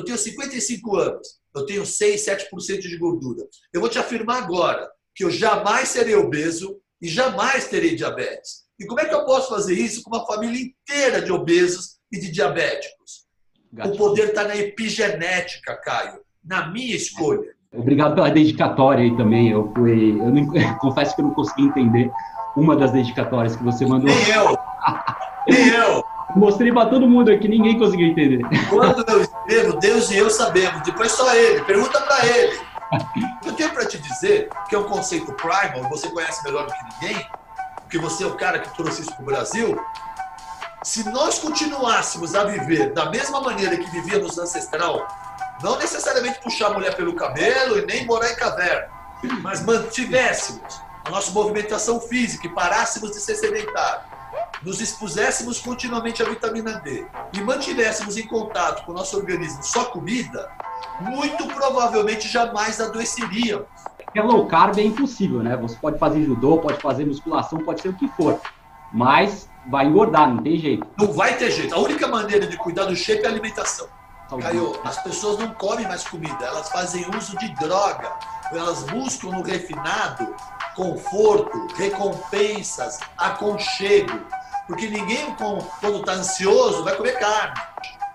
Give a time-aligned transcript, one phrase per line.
[0.00, 3.44] eu tenho 55 anos, eu tenho 6, 7% de gordura.
[3.72, 8.68] Eu vou te afirmar agora que eu jamais serei obeso e jamais terei diabetes.
[8.78, 12.18] E como é que eu posso fazer isso com uma família inteira de obesos e
[12.18, 13.26] de diabéticos?
[13.72, 13.94] Gatinho.
[13.94, 17.54] O poder está na epigenética, Caio, na minha escolha.
[17.72, 19.50] Obrigado pela dedicatória aí também.
[19.50, 20.46] Eu fui, eu não,
[20.78, 22.10] confesso que eu não consegui entender
[22.56, 24.08] uma das dedicatórias que você mandou.
[24.08, 24.56] Nem eu.
[25.48, 26.17] Nem eu.
[26.36, 28.40] Mostrei para todo mundo aqui, ninguém conseguiu entender.
[28.68, 30.82] Quando eu escrevo, Deus e eu sabemos.
[30.82, 31.62] Depois só ele.
[31.64, 32.60] Pergunta para ele.
[33.44, 36.84] Eu tenho para te dizer que é um conceito primal, você conhece melhor do que
[36.94, 37.28] ninguém,
[37.80, 39.78] porque você é o cara que trouxe isso para o Brasil.
[40.82, 45.06] Se nós continuássemos a viver da mesma maneira que vivíamos ancestral,
[45.62, 48.88] não necessariamente puxar a mulher pelo cabelo e nem morar em caverna,
[49.42, 54.00] mas mantivéssemos a nossa movimentação física e parássemos de ser sedentário,
[54.62, 59.84] nos expuséssemos continuamente à vitamina D e mantivéssemos em contato com o nosso organismo só
[59.86, 60.50] comida,
[61.00, 63.66] muito provavelmente jamais adoeceríamos.
[64.14, 65.56] É low carb é impossível, né?
[65.56, 68.40] Você pode fazer judô, pode fazer musculação, pode ser o que for,
[68.92, 70.86] mas vai engordar, não tem jeito.
[70.98, 71.74] Não vai ter jeito.
[71.74, 73.86] A única maneira de cuidar do shape é a alimentação.
[74.40, 78.12] Caio, as pessoas não comem mais comida, elas fazem uso de droga.
[78.52, 80.34] Elas buscam no refinado
[80.78, 84.20] conforto, recompensas, aconchego.
[84.68, 85.34] Porque ninguém,
[85.80, 87.54] quando está ansioso, vai comer carne.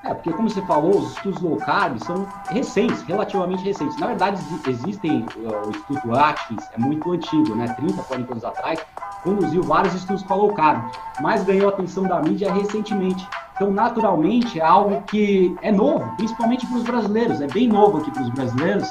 [0.05, 3.97] É, porque como você falou, os estudos low carb são recentes, relativamente recentes.
[3.97, 7.73] Na verdade, existem, o Instituto Atkins é muito antigo, né?
[7.73, 8.79] 30, 40 anos atrás,
[9.23, 13.25] conduziu vários estudos com low carb, mas ganhou atenção da mídia recentemente.
[13.55, 18.11] Então, naturalmente, é algo que é novo, principalmente para os brasileiros, é bem novo aqui
[18.11, 18.89] para os brasileiros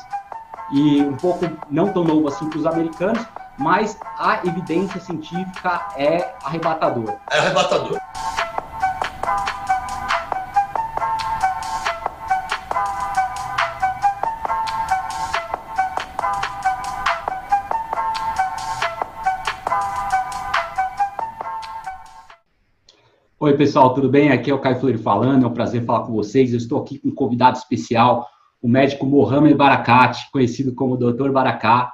[0.73, 3.23] e um pouco não tão novo assim para os americanos,
[3.63, 7.21] mas a evidência científica é arrebatadora.
[7.31, 7.97] É arrebatador.
[23.39, 24.33] Oi, pessoal, tudo bem?
[24.33, 26.51] Aqui é o Caio Fleury falando, é um prazer falar com vocês.
[26.51, 28.27] Eu estou aqui com um convidado especial,
[28.61, 31.31] o médico Mohamed Barakat, conhecido como Dr.
[31.31, 31.93] Barakat,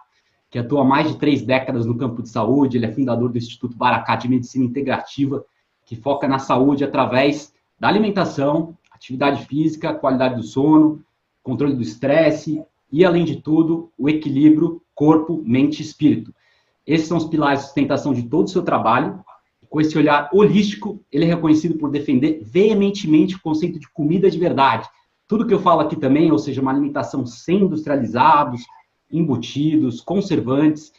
[0.50, 2.76] que atua há mais de três décadas no campo de saúde.
[2.76, 5.44] Ele é fundador do Instituto Barakat de Medicina Integrativa,
[5.84, 11.04] que foca na saúde através da alimentação, atividade física, qualidade do sono,
[11.42, 16.34] controle do estresse e, além de tudo, o equilíbrio corpo, mente e espírito.
[16.86, 19.22] Esses são os pilares de sustentação de todo o seu trabalho
[19.68, 24.38] com esse olhar holístico, ele é reconhecido por defender veementemente o conceito de comida de
[24.38, 24.88] verdade.
[25.26, 28.62] Tudo que eu falo aqui também, ou seja, uma alimentação sem industrializados,
[29.10, 30.92] embutidos, conservantes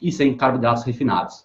[0.00, 1.44] e sem carboidratos refinados.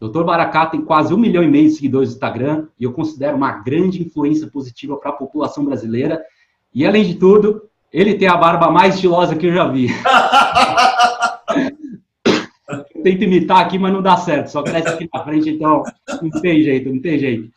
[0.00, 0.24] Dr.
[0.24, 3.52] Baracá tem quase um milhão e meio de seguidores no Instagram e eu considero uma
[3.52, 6.24] grande influência positiva para a população brasileira.
[6.74, 9.88] E, além de tudo, ele tem a barba mais estilosa que eu já vi.
[13.02, 15.82] tento imitar aqui, mas não dá certo, só cresce aqui na frente, então
[16.22, 17.50] não tem jeito, não tem jeito.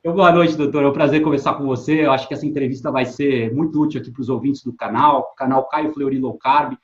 [0.00, 0.82] Então, boa noite, doutor.
[0.82, 2.06] É um prazer conversar com você.
[2.06, 5.34] Eu acho que essa entrevista vai ser muito útil aqui para os ouvintes do canal,
[5.36, 6.74] canal Caio Fleury Low Carb.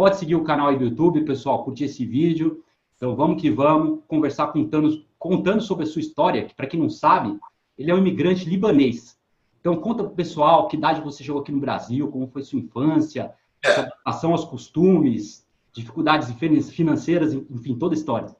[0.00, 2.64] Pode seguir o canal aí do YouTube, pessoal, curtir esse vídeo.
[2.96, 6.88] Então, vamos que vamos conversar contando, contando sobre a sua história, que, para quem não
[6.88, 7.38] sabe,
[7.76, 9.18] ele é um imigrante libanês.
[9.60, 12.60] Então, conta para o pessoal que idade você chegou aqui no Brasil, como foi sua
[12.60, 13.30] infância,
[13.62, 16.30] sua adaptação aos costumes, dificuldades
[16.70, 18.34] financeiras, enfim, toda a história.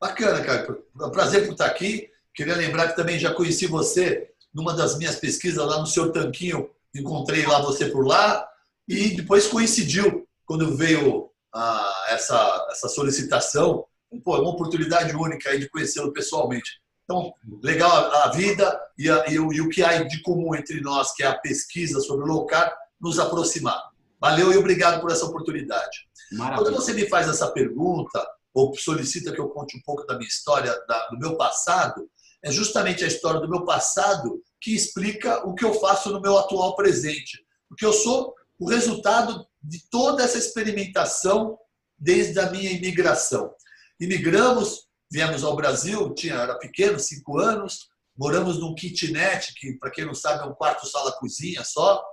[0.00, 0.78] Bacana, cara.
[1.02, 2.08] É prazer por estar aqui.
[2.32, 6.70] Queria lembrar que também já conheci você numa das minhas pesquisas lá no seu tanquinho.
[6.96, 8.48] Encontrei lá você por lá
[8.88, 13.84] e depois coincidiu quando veio ah, essa, essa solicitação.
[14.24, 16.80] Pô, é uma oportunidade única aí de conhecê-lo pessoalmente.
[17.04, 17.32] Então,
[17.62, 21.12] legal a, vida e, a, e, o, e, o, que há de comum entre nós,
[21.14, 23.78] que é a pesquisa sobre o low carb, nos aproximar.
[24.18, 26.08] Valeu e obrigado por essa oportunidade.
[26.32, 26.64] Maravilha.
[26.64, 30.28] Quando você me faz essa pergunta, ou solicita que eu conte um pouco da minha
[30.28, 32.10] história, da, do meu passado,
[32.42, 36.38] é justamente a história do meu passado que explica o que eu faço no meu
[36.38, 37.38] atual presente.
[37.68, 41.58] Porque eu sou o resultado de toda essa experimentação
[41.98, 43.52] desde a minha imigração.
[44.00, 50.04] Imigramos, viemos ao Brasil, tinha, era pequeno, cinco anos, moramos num kitnet, que para quem
[50.04, 52.04] não sabe é um quarto, sala, cozinha só,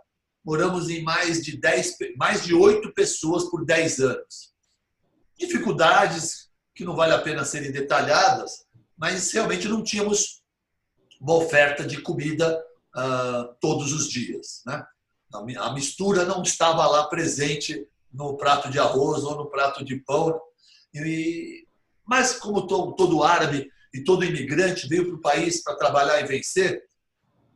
[0.44, 4.54] moramos em mais de 10, mais de 8 pessoas por 10 anos.
[5.38, 8.66] Dificuldades que não vale a pena serem detalhadas,
[8.98, 10.44] mas realmente não tínhamos
[11.20, 12.64] uma oferta de comida
[12.96, 14.62] uh, todos os dias.
[14.66, 14.86] Né?
[15.58, 20.40] A mistura não estava lá presente no prato de arroz ou no prato de pão.
[20.94, 21.68] E,
[22.06, 26.26] mas como todo, todo árabe e todo imigrante veio para o país para trabalhar e
[26.26, 26.84] vencer,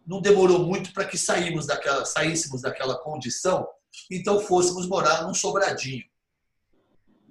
[0.06, 3.68] não demorou muito para que saímos daquela, saíssemos daquela condição,
[4.10, 6.04] então fôssemos morar num sobradinho.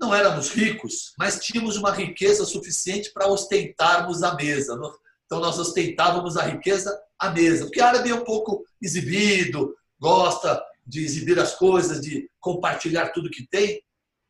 [0.00, 4.78] Não éramos ricos, mas tínhamos uma riqueza suficiente para ostentarmos a mesa.
[5.26, 7.64] Então nós ostentávamos a riqueza à mesa.
[7.64, 13.46] Porque árabe é um pouco exibido, gosta de exibir as coisas, de compartilhar tudo que
[13.46, 13.82] tem,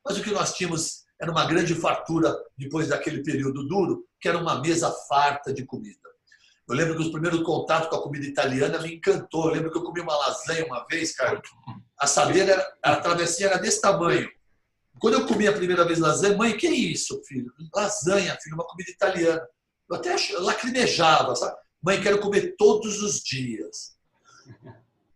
[0.05, 4.39] mas o que nós tínhamos era uma grande fartura depois daquele período duro, que era
[4.39, 6.09] uma mesa farta de comida.
[6.69, 9.47] Eu lembro que os primeiros contatos com a comida italiana me encantou.
[9.47, 11.41] Eu lembro que eu comi uma lasanha uma vez, cara.
[11.99, 14.29] A saber, era, a travessinha era desse tamanho.
[15.01, 17.51] Quando eu comi a primeira vez lasanha, mãe, que é isso, filho?
[17.75, 19.49] Lasanha, filho, uma comida italiana.
[19.91, 21.57] Eu até lacrimejava, sabe?
[21.83, 23.97] Mãe, quero comer todos os dias.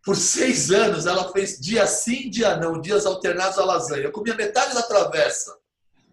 [0.03, 4.03] Por seis anos, ela fez dia sim, dia não, dias alternados a lasanha.
[4.03, 5.57] Eu comia metade da travessa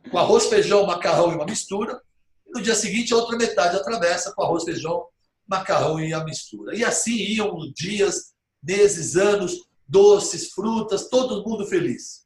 [0.08, 2.00] com arroz, feijão, macarrão e uma mistura.
[2.46, 5.06] E no dia seguinte, a outra metade da travessa com arroz, feijão,
[5.46, 6.76] macarrão e a mistura.
[6.76, 8.32] E assim iam dias,
[8.62, 9.56] meses, anos,
[9.88, 12.24] doces, frutas, todo mundo feliz.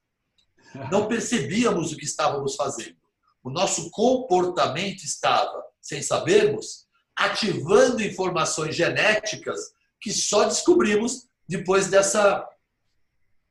[0.91, 2.97] Não percebíamos o que estávamos fazendo.
[3.43, 6.85] O nosso comportamento estava, sem sabermos,
[7.17, 12.49] ativando informações genéticas que só descobrimos depois dessa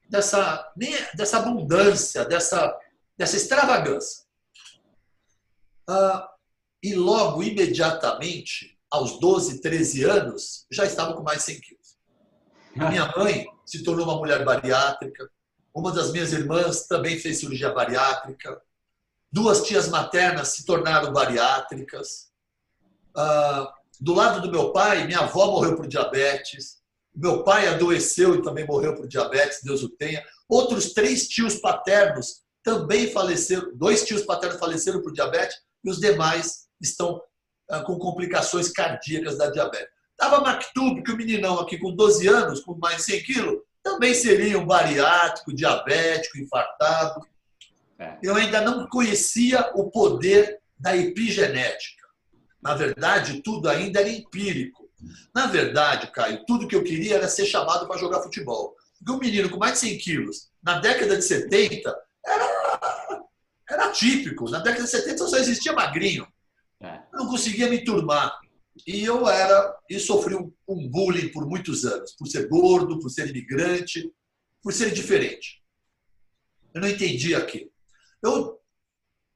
[0.10, 0.74] dessa
[1.16, 2.78] dessa abundância, dessa
[3.18, 4.24] dessa extravagância.
[5.88, 6.30] Ah,
[6.82, 11.98] e logo, imediatamente, aos 12, 13 anos, já estava com mais de 100 quilos.
[12.80, 15.30] A minha mãe se tornou uma mulher bariátrica.
[15.74, 18.62] Uma das minhas irmãs também fez cirurgia bariátrica.
[19.32, 22.32] Duas tias maternas se tornaram bariátricas.
[23.16, 26.83] Ah, do lado do meu pai, minha avó morreu por diabetes.
[27.16, 30.24] Meu pai adoeceu e também morreu por diabetes, Deus o tenha.
[30.50, 33.72] Outros três tios paternos também faleceram.
[33.76, 37.22] Dois tios paternos faleceram por diabetes e os demais estão
[37.70, 39.94] ah, com complicações cardíacas da diabetes.
[40.12, 44.14] Estava Mactub, que o meninão aqui com 12 anos, com mais de 100 quilos, também
[44.14, 47.22] seria um bariátrico, diabético, infartado.
[48.00, 48.18] É.
[48.24, 52.04] Eu ainda não conhecia o poder da epigenética.
[52.62, 54.83] Na verdade, tudo ainda era empírico.
[55.34, 58.76] Na verdade, Caio, tudo que eu queria era ser chamado para jogar futebol.
[58.98, 61.96] Porque um menino com mais de 100 quilos, na década de 70,
[62.26, 63.24] era,
[63.70, 64.50] era típico.
[64.50, 66.28] Na década de 70 só existia magrinho.
[66.82, 67.02] É.
[67.14, 68.38] Eu não conseguia me turmar.
[68.88, 73.10] E eu era e sofri um, um, bullying por muitos anos, por ser gordo, por
[73.10, 74.12] ser imigrante,
[74.62, 75.62] por ser diferente.
[76.74, 77.70] Eu não entendi aquilo.
[78.22, 78.60] Eu,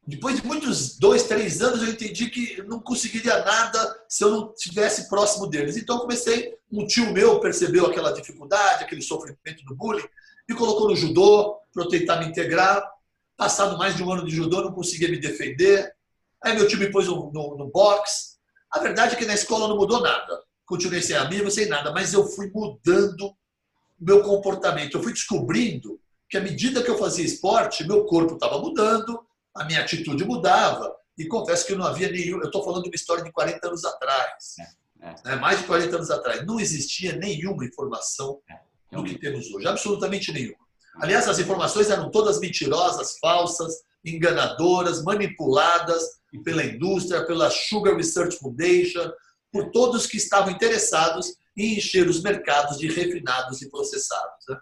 [0.08, 4.54] depois de muitos dois, três anos, eu entendi que não conseguiria nada se eu não
[4.54, 5.76] estivesse próximo deles.
[5.76, 6.56] Então, comecei.
[6.72, 10.04] Um tio meu percebeu aquela dificuldade, aquele sofrimento do bullying,
[10.48, 12.82] me colocou no judô para eu tentar me integrar.
[13.36, 15.94] Passado mais de um ano de judô, não conseguia me defender.
[16.42, 18.38] Aí meu tio me pôs no, no, no box.
[18.72, 20.42] A verdade é que na escola não mudou nada.
[20.66, 23.36] Continuei sem amigo, sem nada, mas eu fui mudando
[24.00, 24.98] meu comportamento.
[24.98, 26.00] Eu fui descobrindo
[26.30, 29.27] que à medida que eu fazia esporte, meu corpo estava mudando,
[29.58, 30.96] a minha atitude mudava.
[31.18, 32.40] E confesso que não havia nenhum.
[32.40, 34.56] Eu estou falando de uma história de 40 anos atrás.
[35.02, 35.16] É, é.
[35.26, 35.36] Né?
[35.36, 36.46] Mais de 40 anos atrás.
[36.46, 39.68] Não existia nenhuma informação é, do que temos hoje.
[39.68, 40.68] Absolutamente nenhuma.
[41.00, 43.74] Aliás, as informações eram todas mentirosas, falsas,
[44.04, 46.04] enganadoras, manipuladas
[46.44, 49.12] pela indústria, pela Sugar Research Foundation,
[49.52, 54.60] por todos que estavam interessados em encher os mercados de refinados e processados, né?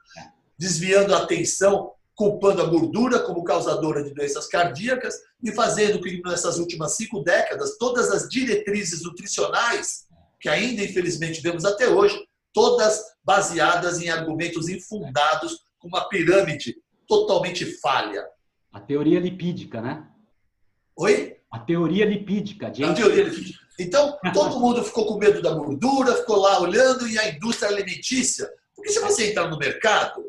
[0.57, 6.57] desviando a atenção, culpando a gordura como causadora de doenças cardíacas e fazendo que nessas
[6.57, 10.05] últimas cinco décadas todas as diretrizes nutricionais
[10.45, 12.23] que ainda infelizmente vemos até hoje,
[12.53, 16.75] todas baseadas em argumentos infundados, com uma pirâmide
[17.07, 18.23] totalmente falha.
[18.71, 20.07] A teoria lipídica, né?
[20.95, 21.37] Oi?
[21.51, 22.67] A teoria lipídica.
[22.67, 22.83] Gente.
[22.83, 23.59] A teoria lipídica.
[23.79, 28.47] Então, todo mundo ficou com medo da gordura, ficou lá olhando, e a indústria alimentícia.
[28.75, 30.24] Porque se você entrar no mercado,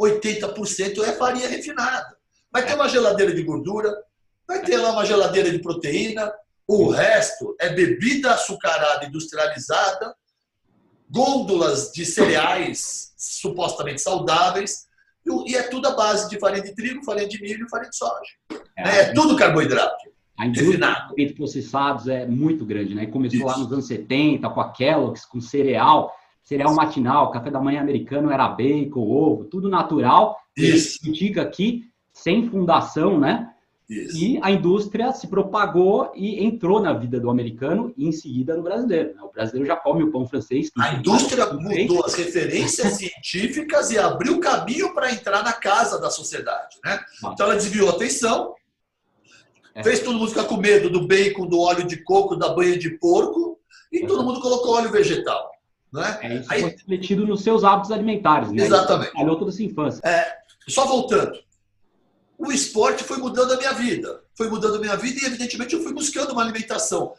[0.00, 2.16] 80% é farinha refinada.
[2.50, 3.94] Vai ter uma geladeira de gordura,
[4.46, 6.32] vai ter lá uma geladeira de proteína,
[6.66, 10.14] o resto é bebida açucarada industrializada,
[11.10, 14.86] gôndolas de cereais supostamente saudáveis,
[15.46, 17.96] e é tudo a base de farinha de trigo, farinha de milho e farinha de
[17.96, 18.62] soja.
[18.76, 20.08] É, é tudo carboidrato.
[20.38, 23.06] A indústria de processados é muito grande, né?
[23.06, 23.46] Começou Isso.
[23.46, 26.14] lá nos anos 70 com a Kellogg's, com cereal,
[26.48, 30.38] cereal matinal, café da manhã americano era bacon, ovo, tudo natural.
[30.56, 30.98] Isso.
[31.02, 33.50] Critica aqui, sem fundação, né?
[33.86, 34.16] Isso.
[34.16, 38.62] E a indústria se propagou e entrou na vida do americano e em seguida no
[38.62, 39.14] brasileiro.
[39.14, 39.22] Né?
[39.22, 40.70] O brasileiro já come o pão francês.
[40.78, 46.78] A indústria mudou as referências científicas e abriu caminho para entrar na casa da sociedade.
[46.82, 46.98] Né?
[47.30, 48.54] Então ela desviou a atenção,
[49.74, 49.82] é.
[49.82, 52.90] fez todo mundo ficar com medo do bacon, do óleo de coco, da banha de
[52.98, 53.58] porco
[53.92, 55.47] e todo mundo colocou óleo vegetal.
[55.92, 56.18] Não é?
[56.22, 58.64] é isso Aí, foi refletido nos seus hábitos alimentares, né?
[58.64, 59.12] Exatamente.
[59.12, 60.00] Falhou toda essa infância.
[60.04, 61.38] É, só voltando.
[62.36, 64.22] O esporte foi mudando a minha vida.
[64.36, 67.14] Foi mudando a minha vida e, evidentemente, eu fui buscando uma alimentação.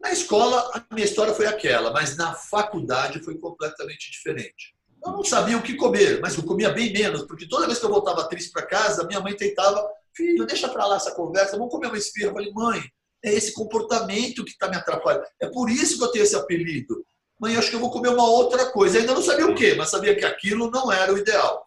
[0.00, 4.74] Na escola, a minha história foi aquela, mas na faculdade foi completamente diferente.
[5.04, 7.84] Eu não sabia o que comer, mas eu comia bem menos, porque toda vez que
[7.84, 11.72] eu voltava triste para casa, minha mãe tentava, filho, deixa para lá essa conversa, vamos
[11.72, 12.28] comer uma esfirra.
[12.28, 12.82] Eu falei, mãe,
[13.24, 15.24] é esse comportamento que está me atrapalhando.
[15.40, 17.04] É por isso que eu tenho esse apelido.
[17.42, 19.00] Mãe, acho que eu vou comer uma outra coisa.
[19.00, 21.66] Ainda não sabia o quê, mas sabia que aquilo não era o ideal.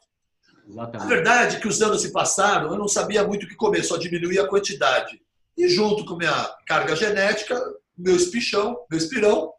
[0.65, 1.03] Exatamente.
[1.03, 3.83] A verdade é que os anos se passaram, eu não sabia muito o que comer,
[3.83, 5.21] só diminuía a quantidade.
[5.57, 7.61] E junto com minha carga genética,
[7.97, 9.51] meu espichão, meu espirão,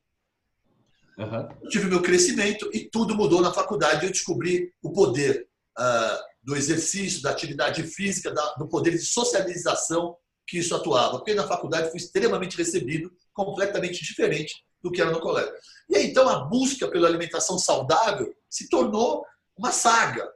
[1.19, 1.49] uhum.
[1.63, 4.07] eu tive meu crescimento e tudo mudou na faculdade.
[4.07, 5.47] Eu descobri o poder
[5.79, 11.19] uh, do exercício, da atividade física, da, do poder de socialização que isso atuava.
[11.19, 15.53] Porque na faculdade fui extremamente recebido, completamente diferente do que era no colégio.
[15.89, 19.25] E aí, então, a busca pela alimentação saudável se tornou
[19.57, 20.29] uma saga.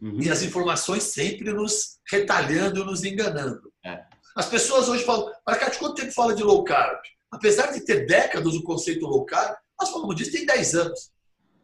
[0.00, 0.20] Uhum.
[0.20, 3.72] E as informações sempre nos retalhando, nos enganando.
[3.84, 4.02] É.
[4.36, 7.00] As pessoas hoje falam, Maracate, quanto tempo fala de low carb?
[7.30, 11.10] apesar de ter décadas o conceito low carb, nós falamos disso tem 10 anos.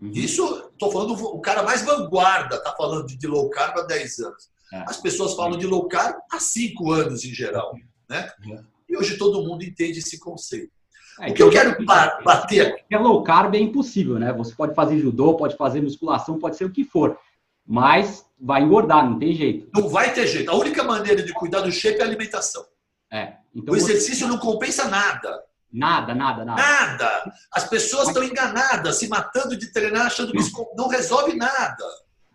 [0.01, 0.11] Uhum.
[0.13, 4.51] Isso, estou falando, o cara mais vanguarda está falando de low carb há 10 anos.
[4.73, 4.85] É.
[4.89, 7.75] As pessoas falam de low carb há 5 anos em geral.
[8.09, 8.31] Né?
[8.45, 8.65] Uhum.
[8.89, 10.73] E hoje todo mundo entende esse conceito.
[11.21, 12.85] É, o que eu quero bater.
[12.91, 14.33] É low carb é impossível, né?
[14.35, 17.19] Você pode fazer judô, pode fazer musculação, pode ser o que for.
[17.67, 19.69] Mas vai engordar, não tem jeito.
[19.75, 20.51] Não vai ter jeito.
[20.51, 22.65] A única maneira de cuidar do shape é a alimentação.
[23.11, 23.35] É.
[23.55, 24.33] Então o exercício você...
[24.33, 25.43] não compensa nada.
[25.73, 26.63] Nada, nada, nada.
[26.63, 27.33] Nada.
[27.53, 31.85] As pessoas estão enganadas, se matando de treinar, achando que isso não resolve nada.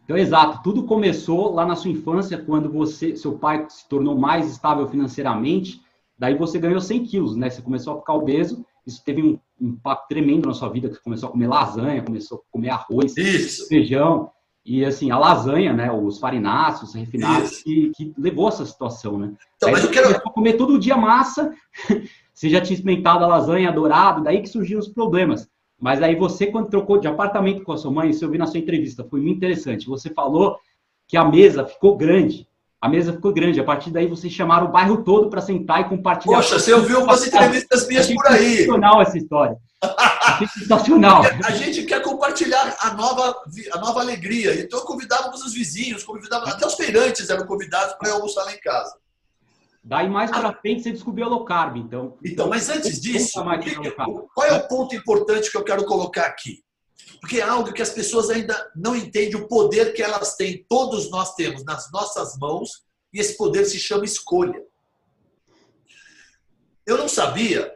[0.04, 0.62] Então, exato.
[0.62, 5.82] Tudo começou lá na sua infância, quando você, seu pai se tornou mais estável financeiramente.
[6.20, 7.50] Daí você ganhou 100 quilos, né?
[7.50, 8.66] Você começou a ficar obeso.
[8.86, 10.90] Isso teve um impacto tremendo na sua vida.
[10.90, 13.68] Você começou a comer lasanha, começou a comer arroz, isso.
[13.68, 14.32] feijão.
[14.64, 15.92] E assim, a lasanha, né?
[15.92, 19.34] Os farináceos, refinados, que, que, levou essa situação, né?
[19.56, 20.22] Então, Aí mas eu quero.
[20.22, 21.54] comer todo dia massa.
[22.34, 25.48] Você já tinha experimentado a lasanha dourado, daí que surgiram os problemas.
[25.80, 28.46] Mas aí você, quando trocou de apartamento com a sua mãe, isso eu vi na
[28.46, 29.88] sua entrevista, foi muito interessante.
[29.88, 30.58] Você falou
[31.08, 32.48] que a mesa ficou grande.
[32.82, 33.60] A mesa ficou grande.
[33.60, 36.38] A partir daí, vocês chamaram o bairro todo para sentar e compartilhar.
[36.38, 38.58] Poxa, você ouviu umas entrevistas minhas por aí.
[38.58, 39.58] Sensacional essa história.
[40.58, 41.22] sensacional.
[41.46, 43.36] A gente quer compartilhar a nova,
[43.72, 44.60] a nova alegria.
[44.60, 48.96] Então, convidávamos os vizinhos, convidávamos, até os feirantes eram convidados para almoçar lá em casa.
[49.84, 52.18] Daí mais para frente você descobriu a low carb, então.
[52.24, 53.44] Então, mas antes disso,
[54.34, 56.64] qual é o ponto importante que eu quero colocar aqui?
[57.20, 61.10] Porque é algo que as pessoas ainda não entendem o poder que elas têm, todos
[61.10, 64.64] nós temos nas nossas mãos, e esse poder se chama escolha.
[66.86, 67.72] Eu não sabia,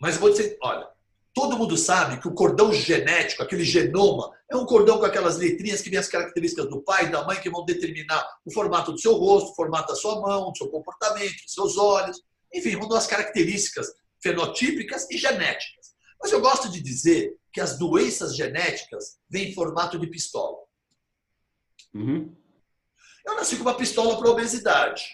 [0.00, 0.88] mas vou dizer, olha,
[1.32, 5.80] Todo mundo sabe que o cordão genético, aquele genoma, é um cordão com aquelas letrinhas
[5.80, 8.98] que vêm as características do pai e da mãe que vão determinar o formato do
[8.98, 12.20] seu rosto, o formato da sua mão, do seu comportamento, dos seus olhos,
[12.52, 13.86] enfim, vão dar as características
[14.20, 15.92] fenotípicas e genéticas.
[16.20, 20.58] Mas eu gosto de dizer que as doenças genéticas vêm em formato de pistola.
[21.94, 22.34] Uhum.
[23.24, 25.04] Eu nasci com uma pistola para obesidade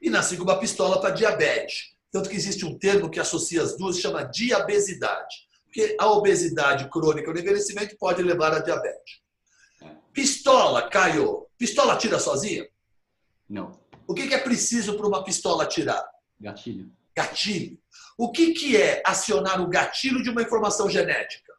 [0.00, 1.94] e nasci com uma pistola para diabetes.
[2.10, 5.48] Tanto que existe um termo que associa as duas, chama diabesidade.
[5.64, 9.20] Porque a obesidade crônica no envelhecimento pode levar a diabetes.
[10.12, 11.46] Pistola, Caio.
[11.56, 12.68] Pistola tira sozinha?
[13.48, 13.78] Não.
[14.06, 16.04] O que é preciso para uma pistola tirar?
[16.40, 16.90] Gatilho.
[17.16, 17.78] Gatilho.
[18.18, 21.52] O que, que é acionar o gatilho de uma informação genética?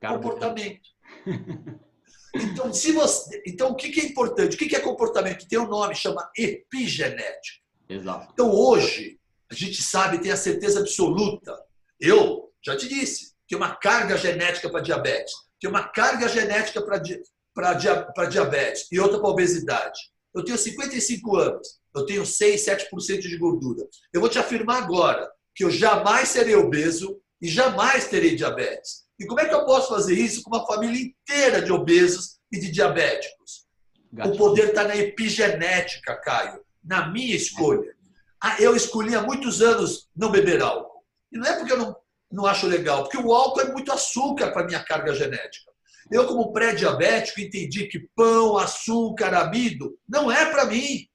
[0.00, 0.22] Caramba.
[0.22, 0.88] Comportamento.
[2.34, 4.54] Então, se você, então, o que, que é importante?
[4.54, 5.48] O que, que é comportamento?
[5.48, 7.58] Tem um nome, chama epigenética.
[7.88, 8.28] Exato.
[8.32, 9.18] Então, hoje,
[9.50, 11.58] a gente sabe, tem a certeza absoluta.
[11.98, 18.26] Eu já te disse, tem uma carga genética para diabetes, tem uma carga genética para
[18.26, 19.98] diabetes e outra para obesidade.
[20.34, 23.86] Eu tenho 55 anos, eu tenho 6, 7% de gordura.
[24.12, 29.08] Eu vou te afirmar agora que eu jamais serei obeso e jamais terei diabetes.
[29.18, 32.58] E como é que eu posso fazer isso com uma família inteira de obesos e
[32.58, 33.66] de diabéticos?
[34.12, 34.34] Gatilho.
[34.34, 37.94] O poder está na epigenética, Caio, na minha escolha.
[38.40, 41.04] Ah, eu escolhi há muitos anos não beber álcool.
[41.32, 41.96] E não é porque eu não,
[42.30, 45.67] não acho legal, porque o álcool é muito açúcar para minha carga genética.
[46.10, 51.06] Eu, como pré-diabético, entendi que pão, açúcar, amido não é para mim.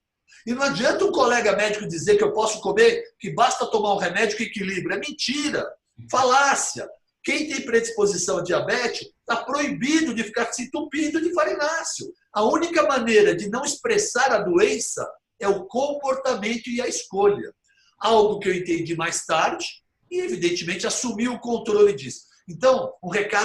[0.45, 3.97] E não adianta um colega médico dizer que eu posso comer, que basta tomar um
[3.97, 4.95] remédio que equilibra.
[4.95, 5.65] É mentira,
[6.11, 6.87] falácia.
[7.23, 12.11] Quem tem predisposição a diabetes está proibido de ficar se entupindo de farináceo.
[12.33, 15.09] A única maneira de não expressar a doença
[15.39, 17.53] é o comportamento e a escolha.
[17.97, 19.65] Algo que eu entendi mais tarde
[20.11, 22.25] e, evidentemente, assumi o controle disso.
[22.49, 23.41] Então, um recado